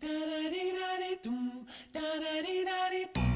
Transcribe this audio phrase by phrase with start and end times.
[0.00, 3.28] da-da-dee-da-dee-dum, da-da-dee-da-dee-dum.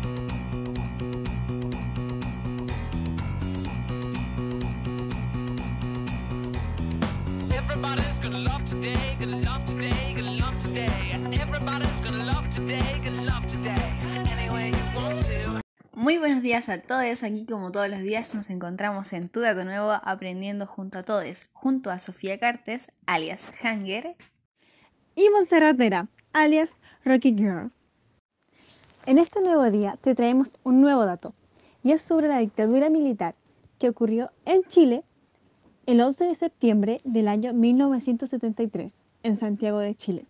[7.53, 10.89] Everybody's gonna love today, gonna love today, gonna love today.
[11.41, 13.75] Everybody's gonna love today, gonna love today.
[14.31, 15.61] Any way you want to.
[15.95, 19.65] Muy buenos días a todos, aquí como todos los días nos encontramos en Tu Dato
[19.65, 24.17] Nuevo aprendiendo junto a todos, junto a Sofía Cartes, alias Hanger.
[25.15, 26.71] y Montserrat Vera, alias
[27.05, 27.71] Rocky Girl.
[29.05, 31.35] En este nuevo día te traemos un nuevo dato,
[31.85, 33.35] y es sobre la dictadura militar
[33.79, 35.03] que ocurrió en Chile
[35.85, 38.93] el 11 de septiembre del año 1973,
[39.25, 40.25] en Santiago de Chile.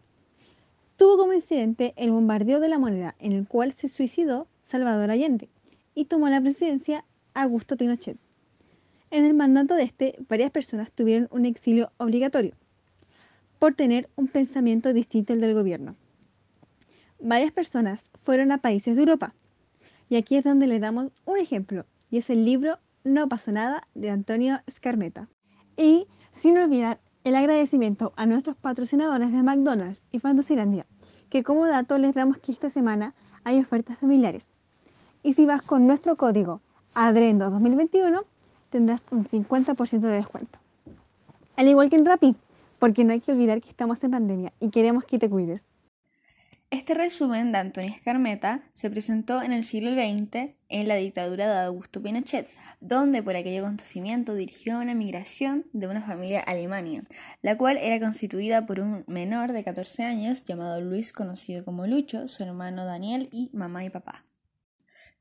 [0.96, 5.48] Tuvo como incidente el bombardeo de la moneda, en el cual se suicidó Salvador Allende
[5.94, 8.16] y tomó la presidencia Augusto Pinochet.
[9.10, 12.54] En el mandato de este, varias personas tuvieron un exilio obligatorio
[13.62, 15.94] por tener un pensamiento distinto al del gobierno.
[17.20, 19.34] Varias personas fueron a países de Europa.
[20.08, 23.86] Y aquí es donde le damos un ejemplo, y es el libro No pasó nada
[23.94, 25.28] de Antonio Scarmeta.
[25.76, 30.84] Y sin olvidar el agradecimiento a nuestros patrocinadores de McDonald's y Fantasilandia,
[31.30, 34.42] que como dato les damos que esta semana hay ofertas familiares.
[35.22, 36.60] Y si vas con nuestro código
[36.94, 38.24] ADRENDO 2021,
[38.70, 40.58] tendrás un 50% de descuento.
[41.54, 42.34] Al igual que en Rappi,
[42.82, 45.60] porque no hay que olvidar que estamos en pandemia y queremos que te cuides.
[46.68, 51.66] Este resumen de Antonio Escarmeta se presentó en el siglo XX en la dictadura de
[51.66, 52.48] Augusto Pinochet,
[52.80, 57.04] donde por aquel acontecimiento dirigió una migración de una familia a Alemania,
[57.40, 62.26] la cual era constituida por un menor de 14 años llamado Luis, conocido como Lucho,
[62.26, 64.24] su hermano Daniel y mamá y papá.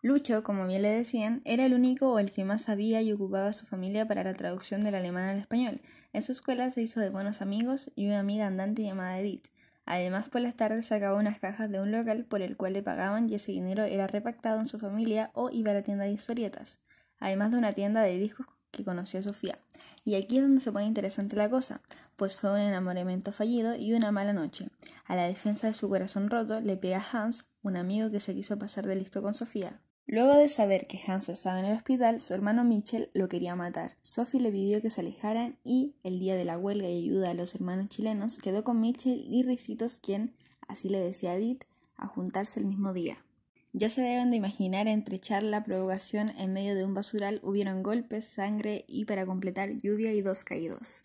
[0.01, 3.49] Lucho, como bien le decían, era el único o el que más sabía y ocupaba
[3.49, 5.79] a su familia para la traducción del alemán al español.
[6.13, 9.47] En su escuela se hizo de buenos amigos y una amiga andante llamada Edith.
[9.85, 13.29] Además, por las tardes sacaba unas cajas de un local por el cual le pagaban
[13.29, 16.79] y ese dinero era repactado en su familia o iba a la tienda de historietas,
[17.19, 19.57] además de una tienda de discos que conoció Sofía.
[20.03, 21.81] Y aquí es donde se pone interesante la cosa,
[22.17, 24.67] pues fue un enamoramiento fallido y una mala noche.
[25.05, 28.59] A la defensa de su corazón roto le pega Hans, un amigo que se quiso
[28.59, 29.79] pasar de listo con Sofía.
[30.11, 33.93] Luego de saber que Hans estaba en el hospital, su hermano Mitchell lo quería matar.
[34.01, 37.33] Sophie le pidió que se alejaran y, el día de la huelga y ayuda a
[37.33, 40.33] los hermanos chilenos, quedó con Mitchell y Ricitos, quien,
[40.67, 41.63] así le decía a Edith,
[41.95, 43.23] a juntarse el mismo día.
[43.71, 48.25] Ya se deben de imaginar entre charla, provocación, en medio de un basural hubieron golpes,
[48.25, 51.03] sangre y para completar lluvia y dos caídos.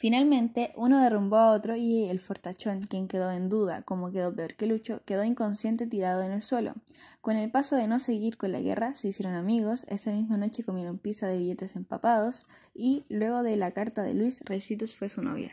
[0.00, 4.54] Finalmente, uno derrumbó a otro y el fortachón, quien quedó en duda, como quedó peor
[4.54, 6.72] que Lucho, quedó inconsciente tirado en el suelo.
[7.20, 10.64] Con el paso de no seguir con la guerra, se hicieron amigos, esa misma noche
[10.64, 15.20] comieron pizza de billetes empapados y luego de la carta de Luis, Recitos fue su
[15.20, 15.52] novia.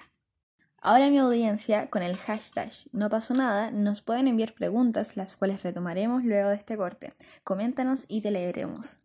[0.80, 5.64] Ahora mi audiencia, con el hashtag no pasó nada, nos pueden enviar preguntas, las cuales
[5.64, 7.12] retomaremos luego de este corte.
[7.44, 9.00] Coméntanos y te leeremos.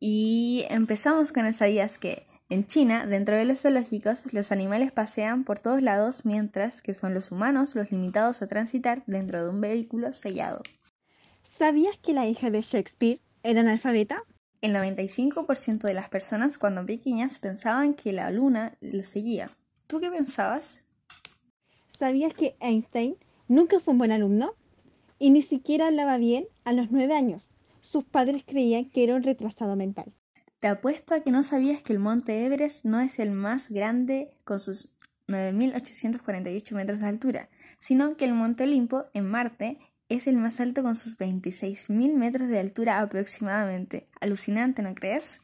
[0.00, 5.44] Y empezamos con el sabías que en China, dentro de los zoológicos, los animales pasean
[5.44, 9.60] por todos lados, mientras que son los humanos los limitados a transitar dentro de un
[9.60, 10.60] vehículo sellado.
[11.60, 14.24] ¿Sabías que la hija de Shakespeare era analfabeta?
[14.62, 19.50] El 95% de las personas cuando pequeñas pensaban que la luna lo seguía.
[19.86, 20.86] ¿Tú qué pensabas?
[22.00, 23.14] ¿Sabías que Einstein
[23.46, 24.54] nunca fue un buen alumno?
[25.20, 27.46] Y ni siquiera hablaba bien a los nueve años.
[27.80, 30.12] Sus padres creían que era un retrasado mental.
[30.60, 34.28] Te apuesto a que no sabías que el monte Everest no es el más grande
[34.44, 34.90] con sus
[35.26, 37.48] 9.848 metros de altura,
[37.78, 39.78] sino que el monte Olimpo, en Marte,
[40.10, 44.06] es el más alto con sus 26.000 metros de altura aproximadamente.
[44.20, 45.40] Alucinante, ¿no crees?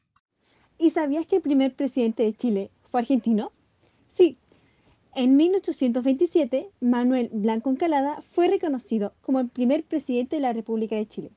[0.78, 3.52] ¿Y sabías que el primer presidente de Chile fue argentino?
[4.18, 4.36] Sí.
[5.14, 11.08] En 1827, Manuel Blanco Encalada fue reconocido como el primer presidente de la República de
[11.08, 11.30] Chile.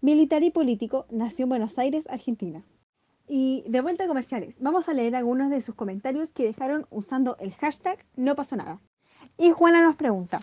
[0.00, 2.64] Militar y político, nació en Buenos Aires, Argentina.
[3.34, 7.38] Y de vuelta a comerciales, vamos a leer algunos de sus comentarios que dejaron usando
[7.38, 8.78] el hashtag no pasó nada.
[9.38, 10.42] Y Juana nos pregunta,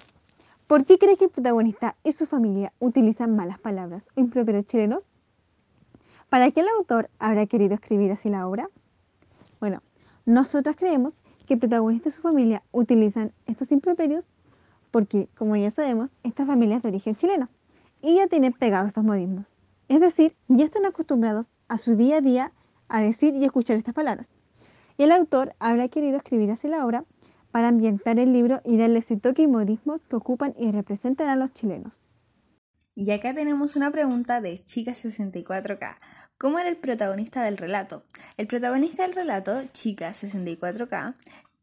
[0.65, 5.07] ¿por qué crees que el protagonista y su familia utilizan malas palabras o improperios chilenos?
[6.29, 8.67] ¿Para qué el autor habrá querido escribir así la obra?
[9.59, 9.83] Bueno,
[10.25, 11.13] nosotros creemos
[11.45, 14.27] que el protagonista y su familia utilizan estos improperios
[14.89, 17.49] porque, como ya sabemos, esta familia es de origen chileno
[18.01, 19.45] y ya tienen pegados estos modismos.
[19.89, 22.51] Es decir, ya están acostumbrados a su día a día
[22.89, 24.27] a decir y escuchar estas palabras.
[24.97, 27.05] El autor habrá querido escribir así la obra
[27.51, 31.35] para ambientar el libro y darle ese toque y modismos que ocupan y representan a
[31.35, 32.01] los chilenos.
[32.95, 35.95] Y acá tenemos una pregunta de Chica64K.
[36.37, 38.03] ¿Cómo era el protagonista del relato?
[38.37, 41.15] El protagonista del relato, Chica64K,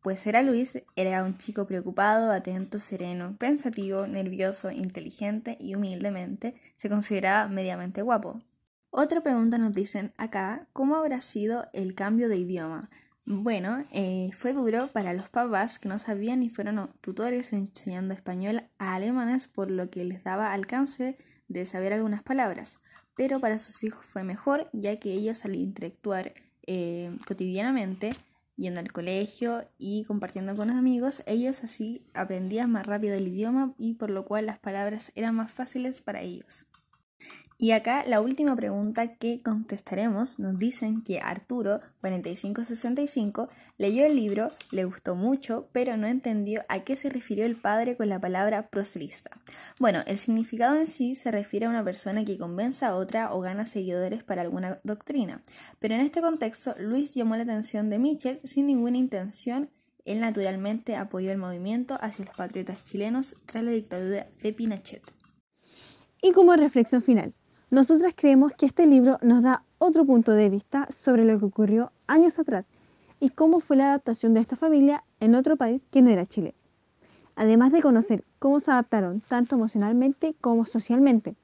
[0.03, 6.89] pues era Luis, era un chico preocupado, atento, sereno, pensativo, nervioso, inteligente y humildemente se
[6.89, 8.39] consideraba mediamente guapo.
[8.99, 12.89] Otra pregunta nos dicen acá, ¿cómo habrá sido el cambio de idioma?
[13.27, 18.63] Bueno, eh, fue duro para los papás que no sabían ni fueron tutores enseñando español
[18.79, 22.81] a alemanes por lo que les daba alcance de saber algunas palabras,
[23.15, 26.33] pero para sus hijos fue mejor ya que ellos al interactuar
[26.67, 28.15] eh, cotidianamente,
[28.57, 33.75] yendo al colegio y compartiendo con los amigos, ellos así aprendían más rápido el idioma
[33.77, 36.67] y por lo cual las palabras eran más fáciles para ellos.
[37.59, 43.49] Y acá la última pregunta que contestaremos nos dicen que Arturo 4565
[43.79, 47.97] leyó el libro, le gustó mucho, pero no entendió a qué se refirió el padre
[47.97, 49.31] con la palabra proselista.
[49.81, 53.41] Bueno, el significado en sí se refiere a una persona que convenza a otra o
[53.41, 55.41] gana seguidores para alguna doctrina,
[55.79, 59.71] pero en este contexto Luis llamó la atención de Mitchell sin ninguna intención
[60.05, 65.16] él naturalmente apoyó el movimiento hacia los patriotas chilenos tras la dictadura de Pinochet.
[66.27, 67.35] Y como reflexión final,
[67.71, 71.93] nosotras creemos que este libro nos da otro punto de vista sobre lo que ocurrió
[72.09, 72.67] años atrás
[73.21, 76.57] y cómo fue la adaptación de esta familia en otro país que no era Chile.
[77.37, 81.37] Además de conocer cómo se adaptaron tanto emocionalmente como socialmente.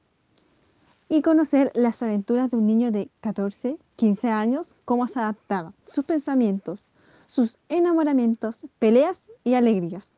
[1.09, 6.05] Y conocer las aventuras de un niño de 14, 15 años, cómo se adaptaba, sus
[6.05, 6.81] pensamientos,
[7.29, 10.12] sus enamoramientos, peleas y alegrías.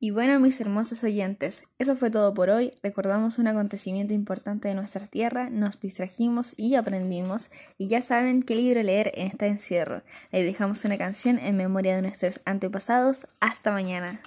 [0.00, 2.72] Y bueno, mis hermosos oyentes, eso fue todo por hoy.
[2.82, 7.50] Recordamos un acontecimiento importante de nuestra tierra, nos distrajimos y aprendimos.
[7.78, 10.02] Y ya saben qué libro leer en este encierro.
[10.32, 13.26] Le dejamos una canción en memoria de nuestros antepasados.
[13.40, 14.20] Hasta mañana.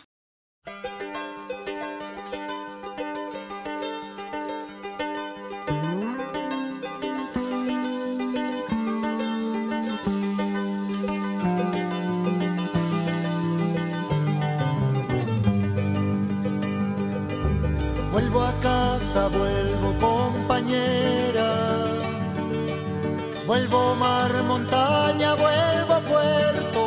[23.47, 26.81] Vuelvo mar, montaña, vuelvo puerto.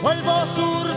[0.00, 0.94] Vuelvo sur